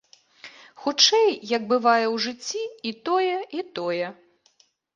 [0.85, 4.05] Хутчэй, як бывае ў жыцці, і тое, і тое.